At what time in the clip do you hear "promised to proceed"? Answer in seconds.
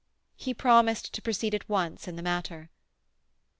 0.55-1.53